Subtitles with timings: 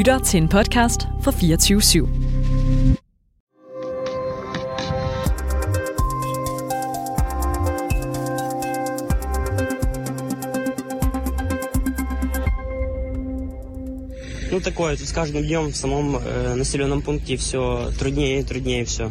[0.00, 2.06] lytter til en podcast fra 24 /7.
[14.52, 18.84] Ну такое, тут с каждым днем в самом э, населенном пункте все труднее и труднее
[18.84, 19.10] все.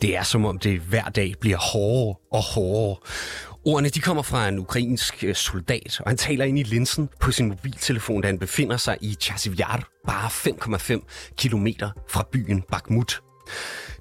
[0.00, 2.96] Det er som om det hver dag bliver hårdere og hårdere.
[3.64, 7.32] Ordene de kommer fra en ukrainsk øh, soldat, og han taler ind i linsen på
[7.32, 13.20] sin mobiltelefon, da han befinder sig i Chasivyar, bare 5,5 kilometer fra byen Bakhmut.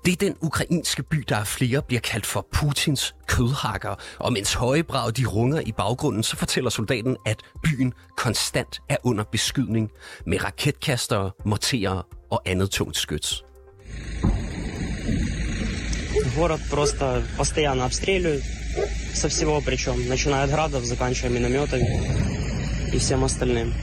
[0.06, 3.96] Det er den ukrainske by, der af flere bliver kaldt for Putins kødhakker.
[4.20, 9.24] Og mens højebrag de runger i baggrunden, så fortæller soldaten, at byen konstant er under
[9.24, 9.92] beskydning
[10.26, 13.44] med raketkastere, morterer og andet tungt skyts.
[16.36, 18.44] Город просто постоянно обстреливают
[19.15, 23.75] Со всего причем, начиная от градов, заканчивая минометами и всем остальным.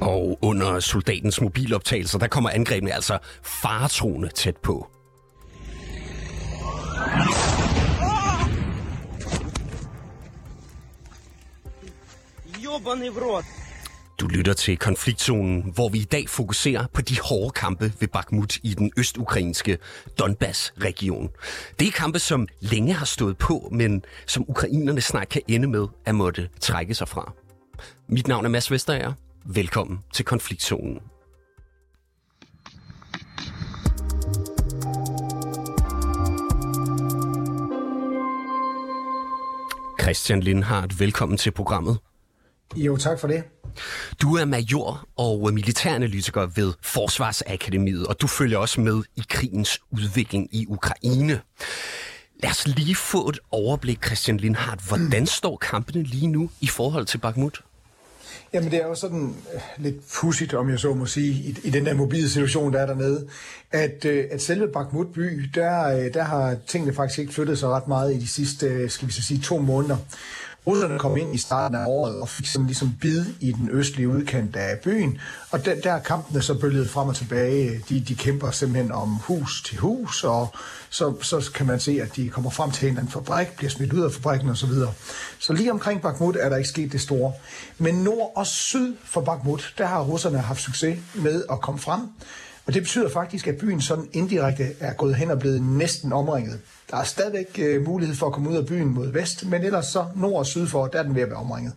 [0.00, 4.88] Og under soldatens mobiloptagelser, der kommer angrebene altså faretroende tæt på.
[12.62, 13.57] Ёбаный в рот!
[14.20, 18.56] Du lytter til konfliktzonen, hvor vi i dag fokuserer på de hårde kampe ved Bakhmut
[18.62, 19.78] i den østukrainske
[20.18, 21.30] Donbass-region.
[21.80, 25.86] Det er kampe, som længe har stået på, men som ukrainerne snart kan ende med
[26.04, 27.32] at måtte trække sig fra.
[28.08, 29.12] Mit navn er Mads Vesterager.
[29.44, 30.98] Velkommen til konfliktzonen.
[40.02, 41.98] Christian Lindhardt, velkommen til programmet.
[42.76, 43.44] Jo, tak for det.
[44.22, 50.48] Du er major og militæranalytiker ved Forsvarsakademiet, og du følger også med i krigens udvikling
[50.52, 51.40] i Ukraine.
[52.42, 54.88] Lad os lige få et overblik, Christian Lindhardt.
[54.88, 57.62] Hvordan står kampene lige nu i forhold til Bakhmut?
[58.52, 61.70] Jamen det er jo sådan øh, lidt pudsigt, om jeg så må sige, i, i
[61.70, 63.28] den der mobile situation, der er dernede,
[63.72, 67.68] at, øh, at selve Bakhmut by, der, øh, der har tingene faktisk ikke flyttet sig
[67.68, 69.96] ret meget i de sidste, skal vi så sige, to måneder.
[70.68, 74.08] Russerne kom ind i starten af året og fik sådan ligesom bid i den østlige
[74.08, 75.18] udkant af byen,
[75.50, 77.84] og der, der er kampene så bølget frem og tilbage.
[77.88, 80.54] De, de kæmper simpelthen om hus til hus, og
[80.90, 83.70] så, så kan man se, at de kommer frem til en eller anden fabrik, bliver
[83.70, 84.68] smidt ud af fabrikken osv.
[84.68, 84.92] Så,
[85.38, 87.32] så lige omkring Bakhmut er der ikke sket det store.
[87.78, 92.00] Men nord og syd for Bakhmut, der har russerne haft succes med at komme frem.
[92.68, 96.60] Og det betyder faktisk, at byen sådan indirekte er gået hen og blevet næsten omringet.
[96.90, 99.86] Der er stadigvæk øh, mulighed for at komme ud af byen mod vest, men ellers
[99.86, 101.72] så nord og syd for, der er den ved at være omringet.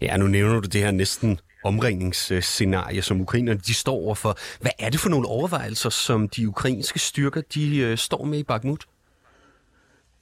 [0.00, 4.38] Ja, nu nævner du det her næsten omringningsscenarie, som ukrainerne de står overfor.
[4.60, 8.42] Hvad er det for nogle overvejelser, som de ukrainske styrker de øh, står med i
[8.42, 8.84] Bakhmut?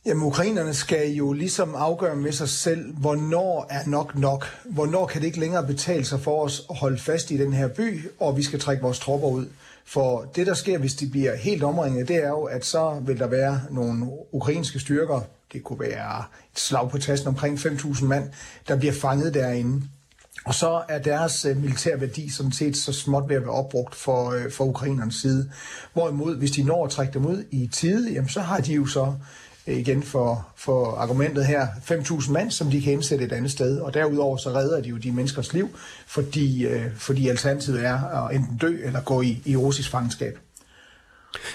[0.06, 4.46] Jamen, ukrainerne skal jo ligesom afgøre med sig selv, hvornår er nok nok.
[4.64, 7.68] Hvornår kan det ikke længere betale sig for os at holde fast i den her
[7.68, 9.46] by, og vi skal trække vores tropper ud.
[9.86, 13.18] For det, der sker, hvis de bliver helt omringet, det er jo, at så vil
[13.18, 15.20] der være nogle ukrainske styrker,
[15.52, 18.30] det kunne være et slag på tasten omkring 5.000 mand,
[18.68, 19.82] der bliver fanget derinde.
[20.44, 23.94] Og så er deres øh, militære værdi sådan set så småt ved at være opbrugt
[23.94, 25.50] for, øh, for ukrainernes side.
[25.92, 28.86] Hvorimod, hvis de når at trække dem ud i tide, jamen, så har de jo
[28.86, 29.14] så
[29.76, 33.80] igen for, for argumentet her, 5.000 mand, som de kan indsætte et andet sted.
[33.80, 35.68] Og derudover så redder de jo de menneskers liv,
[36.06, 40.38] fordi, øh, fordi alternativet er at enten dø eller gå i, i russisk fangenskab.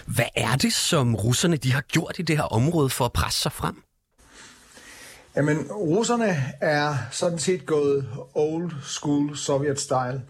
[0.05, 3.41] Hvad er det, som russerne de har gjort i det her område for at presse
[3.41, 3.83] sig frem?
[5.35, 10.21] Jamen, russerne er sådan set gået old school Soviet style.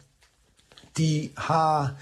[0.97, 1.93] De har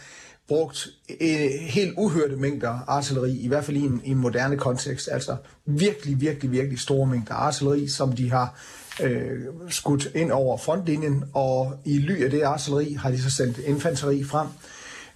[0.52, 0.88] brugt
[1.22, 5.10] øh, helt uhørte mængder artilleri, i hvert fald i en, i en moderne kontekst.
[5.12, 5.36] Altså
[5.66, 8.60] virkelig, virkelig, virkelig store mængder artilleri, som de har
[9.02, 9.40] øh,
[9.70, 14.24] skudt ind over frontlinjen, og i ly af det artilleri har de så sendt infanteri
[14.24, 14.48] frem.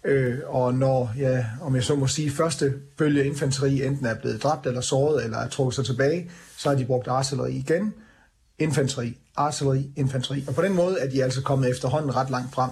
[0.06, 4.44] Øh, og når, ja, om jeg så må sige, første bølge infanteri enten er blevet
[4.44, 7.94] dræbt eller såret, eller er trukket sig tilbage, så har de brugt artilleri igen,
[8.60, 10.44] infanteri, artilleri, infanteri.
[10.48, 12.72] Og på den måde er de altså kommet efterhånden ret langt frem.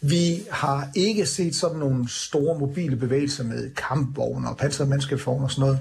[0.00, 4.90] Vi har ikke set sådan nogle store mobile bevægelser med kampvogne og pansrede
[5.24, 5.78] og sådan noget.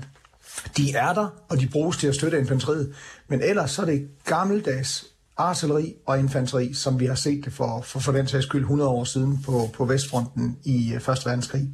[0.78, 2.94] De er der, og de bruges til at støtte infanteriet.
[3.28, 5.06] Men ellers så er det gammeldags
[5.38, 8.90] artilleri og infanteri, som vi har set det for, for, for den sags skyld 100
[8.90, 11.08] år siden på, på Vestfronten i øh, 1.
[11.26, 11.70] verdenskrig.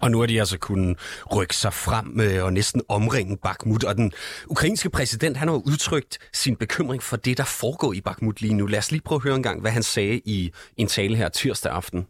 [0.00, 0.98] Og nu har de altså kunnet
[1.36, 3.84] rykke sig frem øh, og næsten omringe Bakhmut.
[3.84, 4.12] Og den
[4.46, 8.66] ukrainske præsident, han har udtrykt sin bekymring for det, der foregår i Bakhmut lige nu.
[8.66, 11.28] Lad os lige prøve at høre en gang, hvad han sagde i en tale her
[11.28, 12.06] tirsdag aften.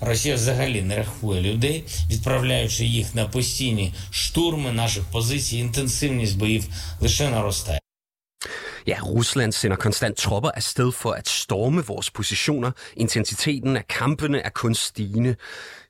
[0.00, 5.58] Росія взагалі не рахує людей, відправляючи їх на постійні штурми наших позицій.
[5.58, 6.64] Інтенсивність боїв
[7.00, 7.80] лише наростає.
[8.87, 12.71] Ja, Rusland sender konstant tropper afsted for at storme vores positioner.
[12.97, 15.35] Intensiteten af kampene er kun stigende.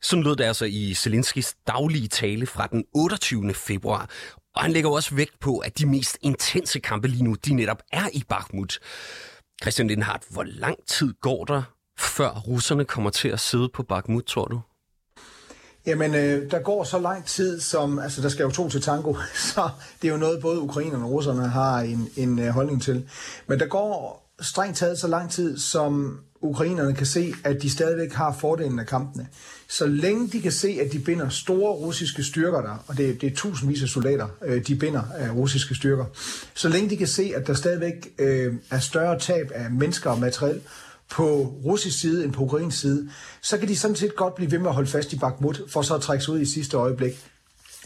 [0.02, 3.54] Sådan lød det altså i Zelenskis daglige tale fra den 28.
[3.54, 4.10] februar.
[4.56, 7.82] Og han lægger også vægt på, at de mest intense kampe lige nu, de netop
[7.92, 8.80] er i Bakhmut.
[9.62, 11.64] Christian Lindhardt, hvor lang tid går der,
[12.00, 14.62] før russerne kommer til at sidde på Bakhmut, tror du?
[15.86, 18.00] Jamen, øh, der går så lang tid, som...
[18.00, 19.16] Altså, der skal jo to til tango,
[19.54, 19.70] så
[20.02, 23.06] det er jo noget, både ukrainerne og russerne har en, en øh, holdning til.
[23.48, 28.14] Men der går strengt taget så lang tid, som ukrainerne kan se, at de stadigvæk
[28.14, 29.28] har fordelen af kampene.
[29.68, 33.32] Så længe de kan se, at de binder store russiske styrker der, og det, det
[33.32, 36.06] er tusindvis af soldater, øh, de binder af russiske styrker,
[36.54, 40.20] så længe de kan se, at der stadigvæk øh, er større tab af mennesker og
[40.20, 40.62] materiel,
[41.12, 43.10] på russisk side end på ukrainsk side,
[43.42, 45.82] så kan de sådan set godt blive ved med at holde fast i Bakhmut, for
[45.82, 47.26] så at trække sig ud i sidste øjeblik.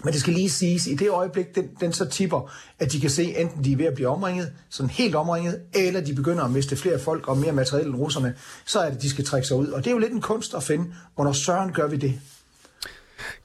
[0.03, 3.09] Men det skal lige siges, i det øjeblik, den, den så tipper, at de kan
[3.09, 6.51] se, enten de er ved at blive omringet, sådan helt omringet, eller de begynder at
[6.51, 8.35] miste flere folk og mere materiel end russerne,
[8.65, 9.67] så er det, de skal trække sig ud.
[9.67, 12.21] Og det er jo lidt en kunst at finde, hvornår søren gør vi det?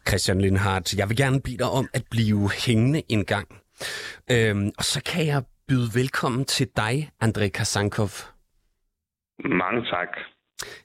[0.08, 3.48] Christian Lindhardt, jeg vil gerne bede dig om at blive hængende en gang.
[4.30, 8.33] Øhm, og så kan jeg byde velkommen til dig, Andrej Kasankov.
[9.38, 10.08] Mange tak.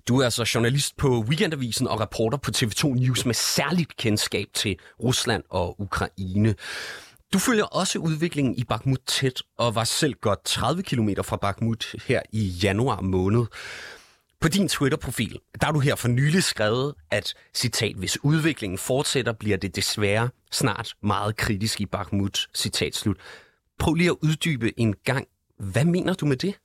[0.08, 4.78] Du er altså journalist på Weekendavisen og reporter på TV2 News med særligt kendskab til
[5.04, 6.56] Rusland og Ukraine.
[7.34, 11.96] Du følger også udviklingen i Bakhmut tæt og var selv godt 30 km fra Bakhmut
[12.08, 13.46] her i januar måned.
[14.42, 19.34] På din Twitter-profil, der har du her for nylig skrevet, at citat, hvis udviklingen fortsætter,
[19.34, 23.18] bliver det desværre snart meget kritisk i Bakhmut, citat slut.
[23.80, 25.28] Prøv lige at uddybe en gang.
[25.58, 26.56] Hvad mener du med det?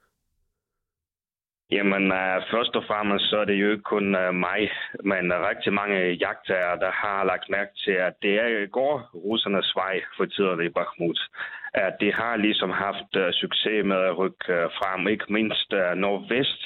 [1.71, 4.71] Jamen, uh, først og fremmest så er det jo ikke kun uh, mig,
[5.05, 10.03] men rigtig mange jagttager, der har lagt mærke til, at det er går russernes vej
[10.17, 11.21] for tiden i Bakhmut.
[11.75, 15.99] At de har ligesom haft uh, succes med at rykke uh, frem, ikke mindst uh,
[15.99, 16.63] nordvest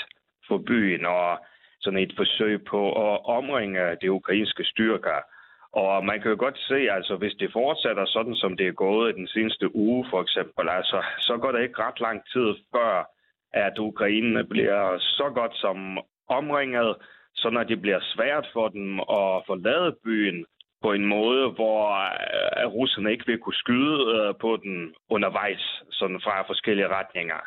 [0.48, 1.38] for byen, og
[1.80, 2.80] sådan et forsøg på
[3.12, 5.20] at omringe de ukrainske styrker.
[5.72, 9.10] Og man kan jo godt se, altså hvis det fortsætter sådan, som det er gået
[9.10, 13.17] i den seneste uge for eksempel, altså, så går det ikke ret lang tid før
[13.52, 15.98] at Ukraine bliver så godt som
[16.28, 16.96] omringet,
[17.34, 20.46] så når det bliver svært for dem at forlade byen
[20.82, 26.20] på en måde, hvor øh, russerne ikke vil kunne skyde øh, på den undervejs, sådan
[26.20, 27.40] fra forskellige retninger.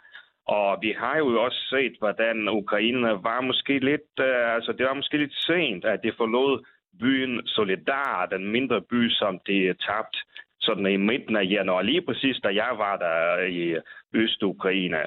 [0.47, 4.93] Og vi har jo også set, hvordan Ukraine var måske lidt, øh, altså det var
[4.93, 6.65] måske lidt sent, at det forlod
[6.99, 10.19] byen Solidar, den mindre by, som de tabte
[10.59, 13.75] sådan i midten af januar, lige præcis da jeg var der i
[14.13, 15.05] Øst-Ukraine.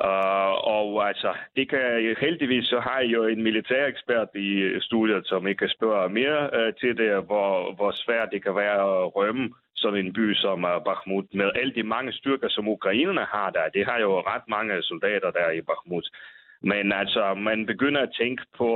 [0.00, 5.46] Uh, og altså, det kan heldigvis, så har jeg jo en militærekspert i studiet, som
[5.46, 9.54] ikke kan spørge mere uh, til det, hvor, hvor svært det kan være at rømme
[9.74, 13.68] sådan en by som uh, Bakhmut, med alle de mange styrker, som ukrainerne har der.
[13.68, 16.06] Det har jo ret mange soldater der i Bakhmut.
[16.62, 18.70] Men altså, man begynder at tænke på,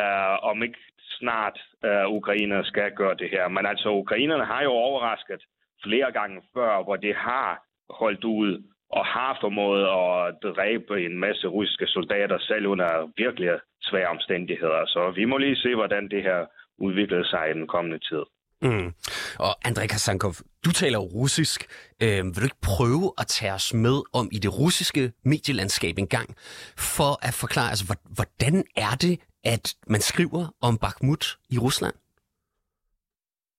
[0.00, 0.78] uh, om ikke
[1.18, 3.48] snart uh, ukrainerne skal gøre det her.
[3.48, 5.42] Men altså, ukrainerne har jo overrasket
[5.84, 11.46] flere gange før, hvor det har holdt ud og har formået at dræbe en masse
[11.46, 13.50] russiske soldater selv under virkelig
[13.82, 14.86] svære omstændigheder.
[14.86, 16.40] Så vi må lige se, hvordan det her
[16.78, 18.24] udvikler sig i den kommende tid.
[18.62, 18.92] Mm.
[19.38, 20.34] Og Andrej Kasankov,
[20.64, 21.66] du taler russisk.
[22.02, 26.06] Øh, vil du ikke prøve at tage os med om i det russiske medielandskab en
[26.06, 26.36] gang,
[26.78, 31.94] for at forklare, altså, hvordan er det, at man skriver om Bakhmut i Rusland?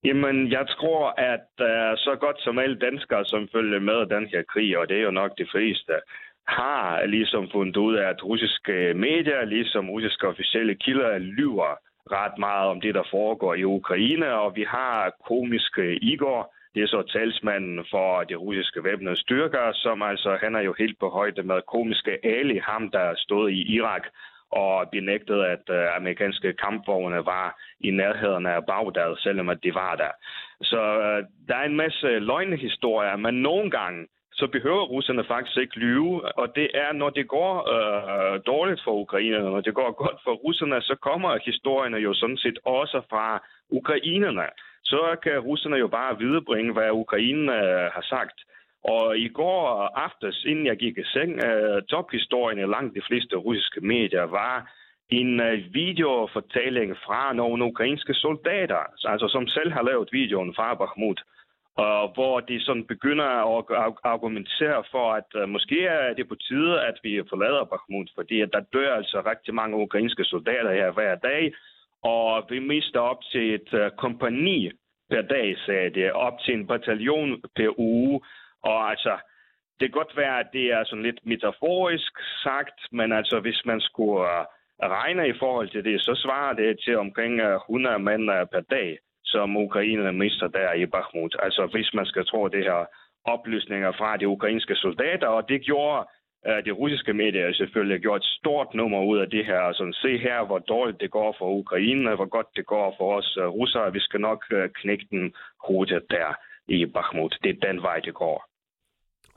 [0.04, 4.42] Jamen, jeg tror, at uh, så godt som alle danskere, som følger med den her
[4.42, 5.92] krig, og det er jo nok de fleste,
[6.48, 11.74] har ligesom fundet ud af, at russiske medier, ligesom russiske officielle kilder, lyver
[12.10, 16.86] ret meget om det, der foregår i Ukraine, og vi har komiske Igor, det er
[16.86, 21.42] så talsmanden for de russiske væbnede styrker, som altså, han er jo helt på højde
[21.42, 24.04] med komiske Ali, ham der stod i Irak
[24.50, 29.94] og benægtede, at øh, amerikanske kampvogne var i nærheden af Bagdad, selvom at de var
[29.94, 30.12] der.
[30.62, 35.78] Så øh, der er en masse løgnehistorier, men nogle gange så behøver russerne faktisk ikke
[35.78, 40.18] lyve, og det er, når det går øh, dårligt for ukrainerne, når det går godt
[40.24, 44.46] for russerne, så kommer historierne jo sådan set også fra ukrainerne.
[44.84, 48.38] Så kan russerne jo bare viderebringe, hvad ukrainerne øh, har sagt.
[48.84, 53.36] Og i går aftes, inden jeg gik i seng, uh, tophistorien i langt de fleste
[53.36, 54.70] russiske medier var
[55.10, 61.20] en uh, videofortælling fra nogle ukrainske soldater, altså som selv har lavet videoen fra Bakhmut,
[61.78, 63.64] uh, hvor de sådan begynder at
[64.04, 68.50] argumentere for, at uh, måske er det på tide, at vi forlader Bakhmut, fordi at
[68.52, 71.52] der dør altså rigtig mange ukrainske soldater her hver dag,
[72.02, 74.70] og vi mister op til et uh, kompani
[75.10, 78.20] per dag, sagde det, op til en bataljon per uge,
[78.62, 79.18] og altså,
[79.80, 82.12] det kan godt være, at det er sådan lidt metaforisk
[82.42, 84.44] sagt, men altså hvis man skulle øh,
[84.82, 88.60] regne i forhold til det, så svarer det til omkring øh, 100 mænd øh, per
[88.60, 91.36] dag, som Ukraine mister der i Bakhmut.
[91.42, 92.86] Altså hvis man skal tro det her
[93.24, 96.06] oplysninger fra de ukrainske soldater, og det gjorde
[96.48, 99.72] uh, de russiske medier selvfølgelig gjort et stort nummer ud af det her.
[99.72, 103.38] Sådan, se her, hvor dårligt det går for Ukraine, hvor godt det går for os
[103.40, 103.92] russere.
[103.92, 105.34] Vi skal nok uh, knække den
[105.66, 106.34] hurtigt der
[106.68, 107.38] i Bakhmut.
[107.42, 108.47] Det er den vej, det går.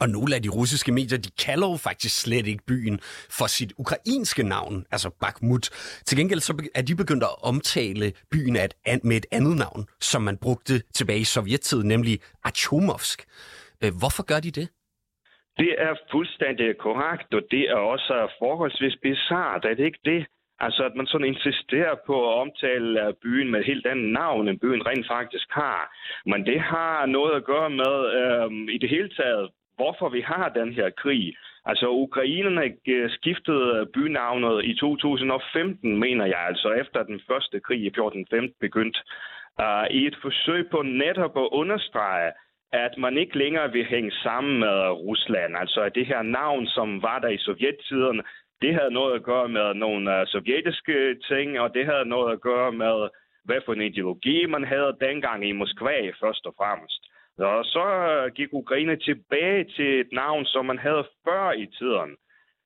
[0.01, 2.99] Og nogle af de russiske medier, de kalder jo faktisk slet ikke byen
[3.37, 5.65] for sit ukrainske navn, altså Bakhmut.
[6.07, 8.53] Til gengæld så er de begyndt at omtale byen
[9.03, 12.15] med et andet navn, som man brugte tilbage i sovjettiden, nemlig
[12.49, 13.19] Achomovsk.
[13.83, 14.67] Øh, hvorfor gør de det?
[15.57, 20.21] Det er fuldstændig korrekt, og det er også forholdsvis bizart, er det ikke det?
[20.65, 24.47] Altså, at man sådan insisterer på at omtale øh, byen med et helt andet navn,
[24.47, 25.81] end byen rent faktisk har.
[26.25, 29.49] Men det har noget at gøre med øh, i det hele taget,
[29.81, 31.25] hvorfor vi har den her krig.
[31.65, 37.81] Altså, ukrainerne øh, skiftede øh, bynavnet i 2015, mener jeg, altså efter den første krig
[37.83, 38.99] i 1415 begyndte,
[39.63, 42.31] uh, i et forsøg på netop at understrege,
[42.85, 45.57] at man ikke længere vil hænge sammen med Rusland.
[45.57, 48.21] Altså, at det her navn, som var der i sovjettiden,
[48.61, 50.97] det havde noget at gøre med nogle uh, sovjetiske
[51.29, 53.09] ting, og det havde noget at gøre med,
[53.45, 57.10] hvad for en ideologi man havde dengang i Moskva, først og fremmest.
[57.39, 62.11] Og så øh, gik Ukraine tilbage til et navn, som man havde før i tiden.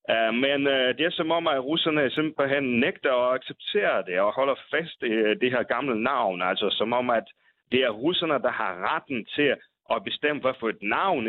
[0.10, 4.34] Øh, men øh, det er som om, at russerne simpelthen nægter at acceptere det og
[4.34, 5.10] holder fast i
[5.41, 6.41] det her gamle navn.
[6.41, 7.27] Altså som om, at
[7.72, 9.55] det er russerne, der har retten til
[9.95, 11.27] at bestemme, hvad for et navn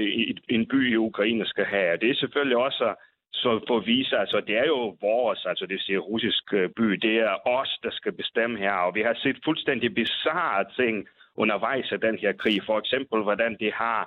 [0.49, 1.97] en by i Ukraine skal have.
[1.97, 2.95] Det er selvfølgelig også
[3.33, 6.45] så for at vise, altså det er jo vores, altså det siger russisk
[6.77, 11.09] by, det er os, der skal bestemme her, og vi har set fuldstændig bizarre ting
[11.37, 12.59] undervejs af den her krig.
[12.67, 14.01] For eksempel, hvordan de har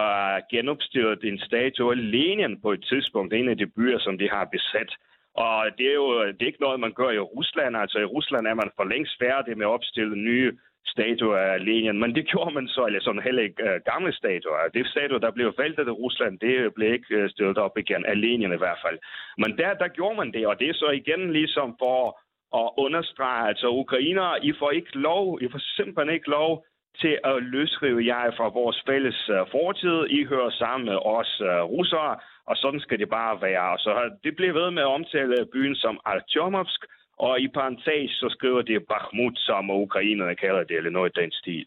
[0.00, 4.28] øh, genopstillet en statue af Lenin på et tidspunkt, en af de byer, som de
[4.30, 4.90] har besat.
[5.34, 7.76] Og det er jo det er ikke noget, man gør i Rusland.
[7.76, 10.52] Altså i Rusland er man for længst færdig med at opstille nye
[10.86, 14.68] statuer af Lenin, men det gjorde man så, eller sådan heller ikke uh, gamle statuer.
[14.74, 18.04] Det statue, der blev væltet af Rusland, det blev ikke øh, uh, stillet op igen,
[18.04, 18.98] af Lenin i hvert fald.
[19.42, 22.20] Men der, der gjorde man det, og det er så igen ligesom for
[22.52, 26.64] og understreger, altså ukrainere, I får ikke lov, I får simpelthen ikke lov
[27.02, 29.98] til at løsrive jer fra vores fælles øh, fortid.
[30.18, 32.16] I hører sammen med os øh, russere,
[32.50, 33.78] og sådan skal det bare være.
[33.78, 33.90] Så
[34.24, 36.80] det bliver ved med at omtale byen som Artyomovsk,
[37.18, 41.30] og i parentes så skriver det Bakhmut, som ukrainerne kalder det, eller noget i den
[41.32, 41.66] stil.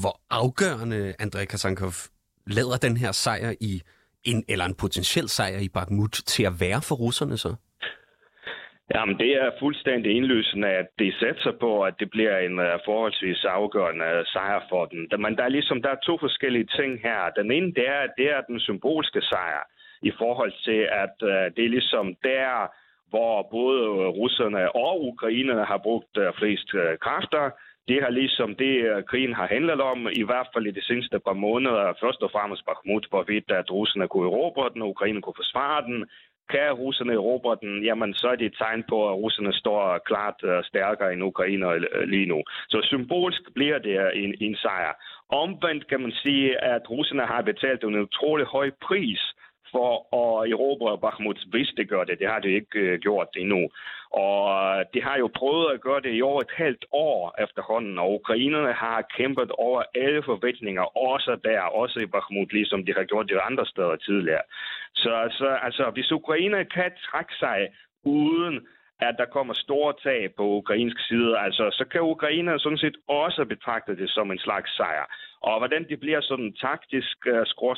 [0.00, 1.92] Hvor afgørende, Andrej Kasankov,
[2.46, 3.82] lader den her sejr i
[4.24, 7.54] en, eller en potentiel sejr i Bakhmut til at være for russerne så?
[8.92, 13.44] Jamen, det er fuldstændig indlysende, at det satser på, at det bliver en uh, forholdsvis
[13.44, 15.08] afgørende øh, sejr for den.
[15.22, 17.30] Men der er ligesom der er to forskellige ting her.
[17.36, 19.62] Den ene, det er, det er den symbolske sejr
[20.02, 22.50] i forhold til, at uh, det er ligesom der,
[23.10, 27.50] hvor både russerne og ukrainerne har brugt uh, flest uh, kræfter.
[27.88, 31.18] Det har ligesom det, uh, krigen har handlet om, i hvert fald i de seneste
[31.18, 31.92] par måneder.
[32.00, 36.06] Først og fremmest Bakhmut, hvorvidt at russerne kunne erobre den, og ukrainerne kunne forsvare den
[36.50, 40.38] kan russerne erobre den, jamen så er det et tegn på, at russerne står klart
[40.44, 42.42] øh, stærkere end Ukraine øh, lige nu.
[42.68, 44.92] Så symbolsk bliver det en, en sejr.
[45.28, 49.20] Omvendt kan man sige, at russerne har betalt en utrolig høj pris
[49.74, 49.90] for
[50.20, 52.18] at erobre Bakhmut, hvis det gør det.
[52.18, 53.62] Det har det ikke øh, gjort endnu.
[54.24, 54.40] Og
[54.70, 58.14] øh, de har jo prøvet at gøre det i over et halvt år efterhånden, og
[58.18, 63.28] ukrainerne har kæmpet over alle forventninger, også der, også i Bakhmut, ligesom de har gjort
[63.28, 64.44] det andre steder tidligere.
[64.94, 67.58] Så altså, altså hvis Ukraine kan trække sig
[68.04, 68.66] uden
[69.08, 73.44] at der kommer store tab på ukrainsk side, altså, så kan Ukraine sådan set også
[73.44, 75.06] betragte det som en slags sejr.
[75.48, 77.76] Og hvordan det bliver sådan taktisk, uh,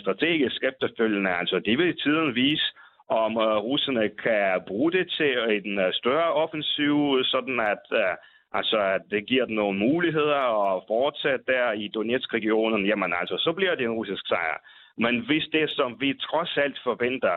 [0.00, 2.66] strategisk efterfølgende, altså det vil tiden vise,
[3.08, 8.14] om uh, russerne kan bruge det til en uh, større offensiv, sådan at, uh,
[8.52, 10.42] altså, at det giver dem nogle muligheder
[10.74, 14.58] at fortsætte der i Donetsk-regionen, jamen altså, så bliver det en russisk sejr.
[14.98, 17.36] Men hvis det, som vi trods alt forventer,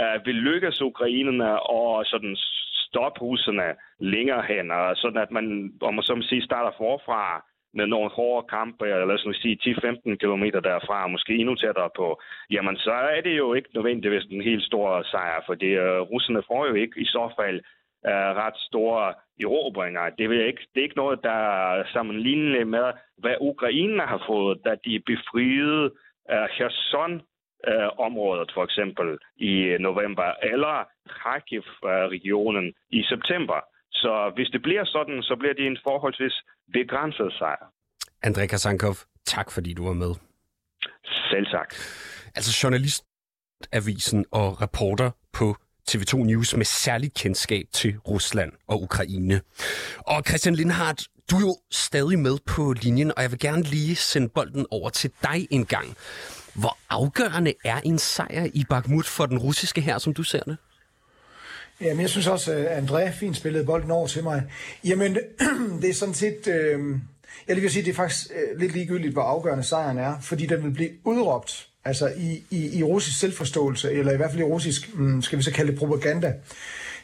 [0.00, 2.36] uh, vil lykkes ukrainerne og sådan
[2.90, 3.68] stoppe russerne
[3.98, 7.44] længere hen, og sådan at man, om man så sige, starter forfra
[7.74, 12.20] med nogle hårde kampe, eller lad os sige 10-15 km derfra, måske endnu tættere på,
[12.50, 16.42] jamen så er det jo ikke nødvendigvis en helt stor sejr, for det, uh, russerne
[16.46, 17.60] får jo ikke i så fald
[18.10, 20.10] uh, ret store erobringer.
[20.18, 21.38] Det, vil ikke, det er ikke noget, der
[21.78, 25.84] er sammenlignende med, hvad Ukraine har fået, da de befriede
[26.32, 27.22] uh, Kherson
[27.68, 29.08] uh, området for eksempel
[29.50, 30.74] i november, eller
[31.18, 33.58] Kharkiv-regionen i september.
[33.92, 36.36] Så hvis det bliver sådan, så bliver det en forholdsvis
[36.72, 37.64] begrænset sejr.
[38.22, 38.94] Andrej Kasankov,
[39.26, 40.12] tak fordi du var med.
[41.30, 41.74] Selv tak.
[42.36, 45.56] altså journalistavisen og reporter på
[45.90, 49.40] TV2 News med særligt kendskab til Rusland og Ukraine.
[49.98, 53.96] Og Christian Lindhardt, du er jo stadig med på linjen, og jeg vil gerne lige
[53.96, 55.96] sende bolden over til dig en gang.
[56.54, 60.56] Hvor afgørende er en sejr i Bakhmut for den russiske her, som du ser det?
[61.80, 64.42] Jamen, jeg synes også, at André fint spillede bolden over til mig.
[64.84, 65.18] Jamen,
[65.82, 66.46] det er sådan set...
[66.46, 66.98] Øh,
[67.48, 70.64] jeg vil sige, det er faktisk øh, lidt ligegyldigt, hvor afgørende sejren er, fordi den
[70.64, 74.94] vil blive udråbt altså i, i, i russisk selvforståelse, eller i hvert fald i russisk,
[74.94, 76.34] mm, skal vi så kalde det propaganda,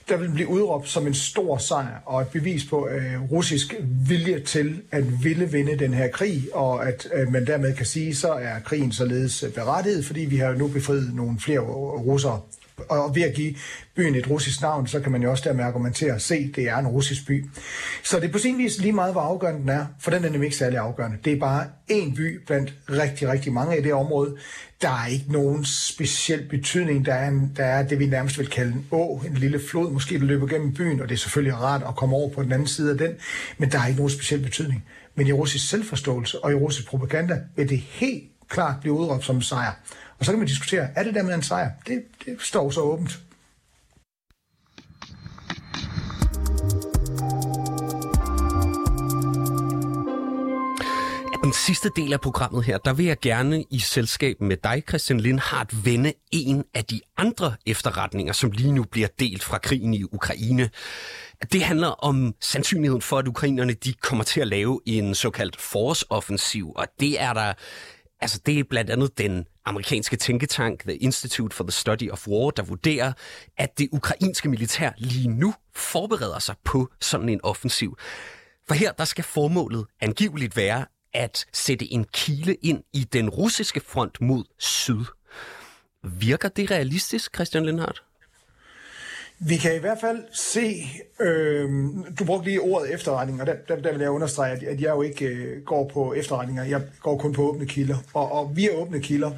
[0.09, 3.75] der vil blive udråbt som en stor sejr og et bevis på øh, russisk
[4.09, 8.15] vilje til at ville vinde den her krig, og at øh, man dermed kan sige,
[8.15, 12.41] så er krigen således berettiget, fordi vi har nu befriet nogle flere russere
[12.89, 13.55] og ved at give
[13.97, 16.87] byen et russisk navn, så kan man jo også dermed argumentere, se, det er en
[16.87, 17.45] russisk by.
[18.03, 20.31] Så det er på sin vis lige meget, hvor afgørende den er, for den er
[20.31, 21.19] nemlig ikke særlig afgørende.
[21.25, 24.37] Det er bare en by blandt rigtig, rigtig mange i det område.
[24.83, 27.07] Der er ikke nogen speciel betydning.
[27.07, 29.91] Der er, en, der er det, vi nærmest vil kalde en å, en lille flod,
[29.91, 32.53] måske der løber gennem byen, og det er selvfølgelig rart at komme over på den
[32.53, 33.11] anden side af den,
[33.59, 34.85] men der er ikke nogen speciel betydning.
[35.15, 39.37] Men i russisk selvforståelse og i russisk propaganda vil det helt klart blive udråbt som
[39.37, 39.73] en sejr.
[40.19, 41.71] Og så kan man diskutere, er det der med en sejr?
[41.87, 43.21] Det, det står så åbent.
[51.47, 55.21] den sidste del af programmet her, der vil jeg gerne i selskab med dig, Christian
[55.21, 60.03] Lindhardt, vende en af de andre efterretninger, som lige nu bliver delt fra krigen i
[60.03, 60.71] Ukraine.
[61.53, 66.73] Det handler om sandsynligheden for, at ukrainerne de kommer til at lave en såkaldt forårsoffensiv,
[66.77, 67.53] og det er der
[68.21, 72.51] Altså, det er blandt andet den amerikanske tænketank The Institute for the Study of War,
[72.51, 73.13] der vurderer,
[73.57, 77.99] at det ukrainske militær lige nu forbereder sig på sådan en offensiv.
[78.69, 83.81] For her der skal formålet angiveligt være at sætte en kile ind i den russiske
[83.81, 85.05] front mod syd.
[86.03, 88.06] Virker det realistisk, Christian Lindhardt?
[89.39, 90.83] Vi kan i hvert fald se,
[91.21, 91.71] øh,
[92.19, 94.91] du brugte lige ordet efterretning, og der, der, der vil jeg understrege, at, at jeg
[94.91, 97.97] jo ikke øh, går på efterretninger, jeg går kun på åbne kilder.
[98.15, 99.31] Og, og via åbne kilder,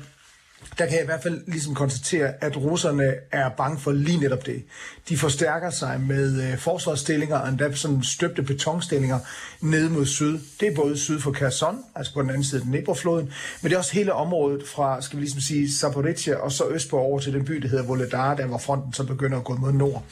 [0.78, 4.46] der kan jeg i hvert fald ligesom konstatere, at russerne er bange for lige netop
[4.46, 4.62] det.
[5.08, 9.18] De forstærker sig med øh, forsvarsstillinger og endda sådan støbte betonstillinger
[9.60, 10.38] ned mod syd.
[10.60, 13.72] Det er både syd for Kherson, altså på den anden side af Dnepr-floden, men det
[13.72, 17.32] er også hele området fra, skal vi ligesom sige, Zaporizhia og så østpå over til
[17.32, 20.04] den by, der hedder Volodar, der hvor fronten så begynder at gå mod nord.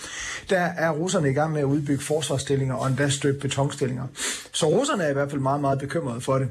[0.50, 4.06] Der er russerne i gang med at udbygge forsvarsstillinger og endda støbte betonstillinger.
[4.52, 6.48] Så russerne er i hvert fald meget, meget bekymrede for det.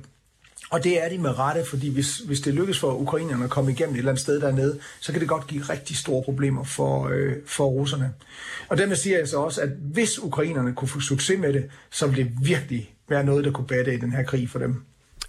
[0.70, 3.72] Og det er de med rette, fordi hvis, hvis det lykkes for ukrainerne at komme
[3.72, 7.08] igennem et eller andet sted dernede, så kan det godt give rigtig store problemer for,
[7.08, 8.14] øh, for russerne.
[8.70, 12.08] Og dermed siger jeg så også, at hvis ukrainerne kunne få succes med det, så
[12.08, 14.84] ville det virkelig være noget, der kunne batte i den her krig for dem.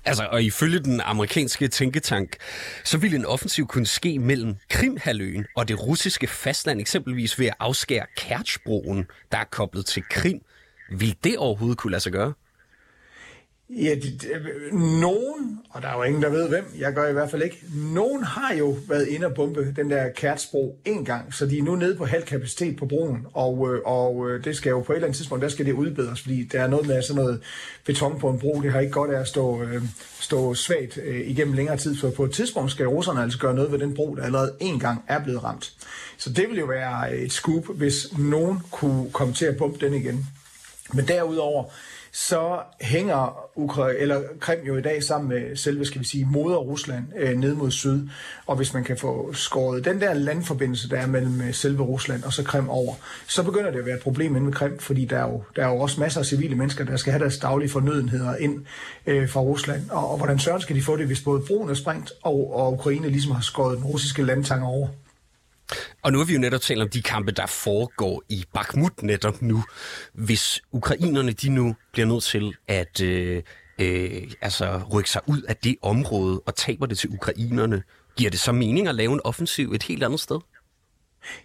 [0.05, 2.37] Altså, og ifølge den amerikanske tænketank,
[2.85, 7.55] så ville en offensiv kunne ske mellem Krimhaløen og det russiske fastland, eksempelvis ved at
[7.61, 10.41] afskære Kerchbroen, der er koblet til Krim.
[10.91, 12.33] Vil det overhovedet kunne lade sig gøre?
[13.71, 14.31] Ja, det, det,
[14.73, 17.65] nogen, og der er jo ingen, der ved hvem, jeg gør i hvert fald ikke,
[17.75, 21.63] nogen har jo været inde og bombe den der Kærtsbro en gang, så de er
[21.63, 24.93] nu nede på halv kapacitet på broen, og, øh, og øh, det skal jo på
[24.93, 27.41] et eller andet tidspunkt, der skal det udbedres, fordi der er noget med sådan noget
[27.85, 29.83] beton på en bro, det har ikke godt af at stå, øh,
[30.21, 33.79] stå svagt igennem længere tid, for på et tidspunkt skal russerne altså gøre noget ved
[33.79, 35.73] den bro, der allerede en gang er blevet ramt.
[36.17, 39.95] Så det vil jo være et scoop, hvis nogen kunne komme til at bombe den
[39.95, 40.27] igen.
[40.95, 41.65] Men derudover,
[42.19, 46.57] så hænger Ukraine, eller Krim jo i dag sammen med selve, skal vi sige, moder
[46.57, 48.09] Rusland øh, ned mod syd.
[48.47, 52.23] Og hvis man kan få skåret den der landforbindelse, der er mellem øh, selve Rusland
[52.23, 52.95] og så Krim over,
[53.27, 55.65] så begynder det at være et problem inde med Krim, fordi der er jo, der
[55.65, 58.65] er jo også masser af civile mennesker, der skal have deres daglige fornødenheder ind
[59.07, 59.91] øh, fra Rusland.
[59.91, 62.73] Og, og hvordan søren skal de få det, hvis både broen er sprængt, og, og
[62.73, 64.89] Ukraine ligesom har skåret den russiske landtang over?
[66.07, 69.43] Og nu har vi jo netop talt om de kampe, der foregår i Bakhmut netop
[69.43, 69.65] nu.
[70.13, 73.43] Hvis ukrainerne de nu bliver nødt til at øh,
[73.81, 77.83] øh, altså rykke sig ud af det område og taber det til ukrainerne,
[78.17, 80.39] giver det så mening at lave en offensiv et helt andet sted?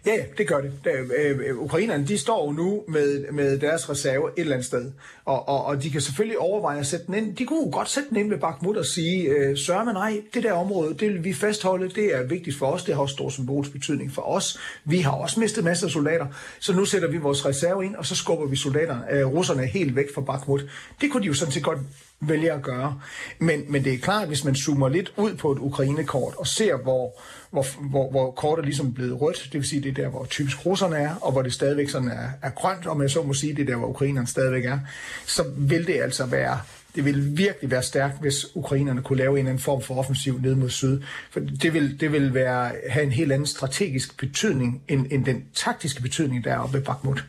[0.06, 0.72] Ja, ja, det gør det.
[0.86, 4.92] Øh, øh, ukrainerne, de står jo nu med, med deres reserve et eller andet sted,
[5.26, 7.36] og, og, og de kan selvfølgelig overveje at sætte den ind.
[7.36, 10.22] De kunne jo godt sætte den ind ved Bakhmut og sige, øh, sørg man nej,
[10.34, 13.14] det der område, det vil vi fastholde, det er vigtigt for os, det har også
[13.14, 14.60] stor symbolsk betydning for os.
[14.86, 16.28] Vi har også mistet masser af soldater,
[16.60, 19.96] så nu sætter vi vores reserve ind, og så skubber vi soldaterne, øh, russerne helt
[19.96, 20.66] væk fra Bakhmut.
[21.02, 21.80] Det kunne de jo sådan set godt
[22.22, 23.00] vælger at gøre.
[23.40, 26.78] Men, men det er klart, hvis man zoomer lidt ud på et Ukraine-kort og ser,
[26.78, 30.10] hvor, hvor, hvor, hvor kortet ligesom er blevet rødt, det vil sige, det er der,
[30.10, 33.24] hvor typisk russerne er, og hvor det stadigvæk sådan er, er grønt, og man så
[33.24, 34.80] må sige, det er der, hvor ukrainerne stadigvæk er,
[35.26, 36.60] så vil det altså være
[36.96, 40.40] det vil virkelig være stærkt, hvis ukrainerne kunne lave en eller anden form for offensiv
[40.42, 41.02] ned mod syd.
[41.32, 45.46] For det vil, det vil være, have en helt anden strategisk betydning, end, end den
[45.56, 47.26] taktiske betydning, der er oppe ved Bakhmut.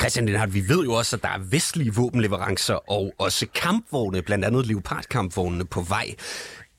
[0.00, 4.44] Christian Lindhardt, vi ved jo også, at der er vestlige våbenleverancer og også kampvogne, blandt
[4.44, 6.14] andet Leopard-kampvognene på vej.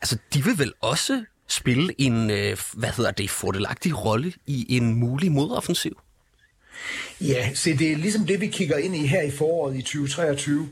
[0.01, 4.95] Altså, de vil vel også spille en, øh, hvad hedder det, fordelagtig rolle i en
[4.95, 5.99] mulig modoffensiv?
[7.21, 10.69] Ja, så det er ligesom det, vi kigger ind i her i foråret i 2023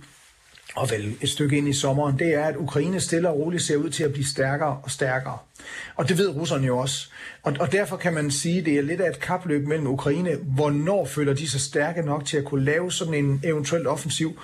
[0.76, 3.76] og vel et stykke ind i sommeren, det er, at Ukraine stille og roligt ser
[3.76, 5.38] ud til at blive stærkere og stærkere.
[5.96, 7.10] Og det ved russerne jo også.
[7.44, 10.36] Og, og derfor kan man sige, at det er lidt af et kapløb mellem Ukraine.
[10.36, 14.40] Hvornår føler de sig stærke nok til at kunne lave sådan en eventuel offensiv?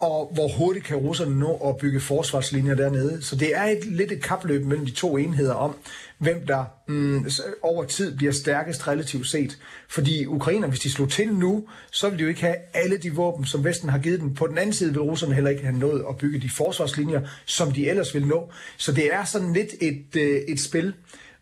[0.00, 3.22] Og hvor hurtigt kan russerne nå at bygge forsvarslinjer dernede?
[3.22, 5.76] Så det er et, lidt et kapløb mellem de to enheder om,
[6.18, 7.26] hvem der mm,
[7.62, 9.58] over tid bliver stærkest relativt set.
[9.88, 13.14] Fordi Ukrainer, hvis de slog til nu, så vil de jo ikke have alle de
[13.14, 14.34] våben, som Vesten har givet dem.
[14.34, 17.72] På den anden side vil russerne heller ikke have nået at bygge de forsvarslinjer, som
[17.72, 18.50] de ellers vil nå.
[18.76, 20.94] Så det er sådan lidt et, øh, et spil.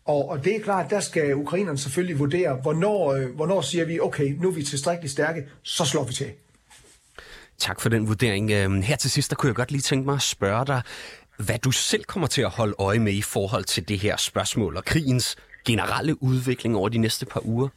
[0.05, 3.99] Og, og det er klart, der skal ukrainerne selvfølgelig vurdere, hvornår, øh, hvornår siger vi,
[3.99, 6.27] okay, nu er vi tilstrækkeligt stærke, så slår vi til.
[7.59, 8.51] Tak for den vurdering.
[8.51, 10.81] Øhm, her til sidst, der kunne jeg godt lige tænke mig at spørge dig,
[11.37, 14.77] hvad du selv kommer til at holde øje med i forhold til det her spørgsmål
[14.77, 17.67] og krigens generelle udvikling over de næste par uger?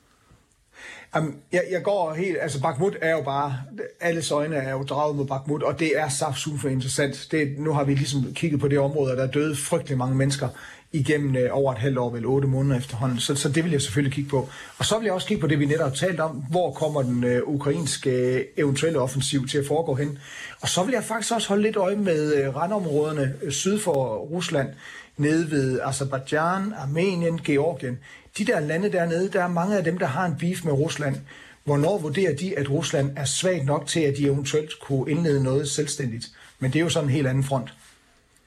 [1.15, 3.57] Jamen, jeg, jeg går helt, altså Bakhmut er jo bare,
[4.01, 7.29] alle øjne er jo draget mod Bakhmut, og det er saft super interessant.
[7.31, 10.17] Det, nu har vi ligesom kigget på det område, og der er døde frygtelig mange
[10.17, 10.49] mennesker
[10.93, 13.21] igennem øh, over et halvt år, vel otte måneder efterhånden.
[13.21, 14.49] Så, så det vil jeg selvfølgelig kigge på.
[14.79, 16.45] Og så vil jeg også kigge på det, vi netop har talt om.
[16.51, 20.19] Hvor kommer den øh, ukrainske øh, eventuelle offensiv til at foregå hen?
[20.61, 24.17] Og så vil jeg faktisk også holde lidt øje med øh, randområderne øh, syd for
[24.17, 24.69] Rusland,
[25.17, 27.99] nede ved Azerbaijan, Armenien, Georgien.
[28.39, 31.17] De der lande dernede, der er mange af dem, der har en beef med Rusland.
[31.65, 35.69] Hvornår vurderer de, at Rusland er svagt nok til, at de eventuelt kunne indlede noget
[35.69, 36.27] selvstændigt?
[36.59, 37.75] Men det er jo sådan en helt anden front.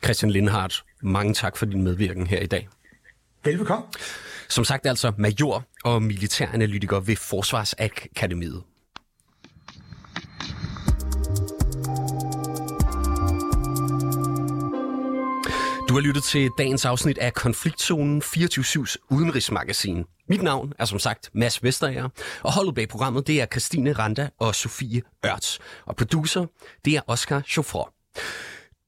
[0.03, 2.69] Christian Lindhardt, mange tak for din medvirken her i dag.
[3.43, 3.85] Velbekomme.
[4.49, 8.63] Som sagt altså major og militæranalytiker ved Forsvarsakademiet.
[15.93, 20.06] Du har lyttet til dagens afsnit af Konfliktzonen 24-7's udenrigsmagasin.
[20.29, 22.10] Mit navn er som sagt Mads Vesterager,
[22.43, 25.60] og holdet bag programmet det er Christine Randa og Sofie Ørts.
[25.86, 26.45] Og producer,
[26.86, 27.93] det er Oscar Chauffeur.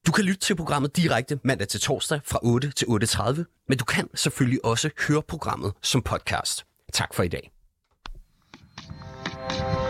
[0.07, 3.85] Du kan lytte til programmet direkte mandag til torsdag fra 8 til 8.30, men du
[3.85, 6.65] kan selvfølgelig også høre programmet som podcast.
[6.93, 7.51] Tak for i dag.
[9.47, 9.84] thank you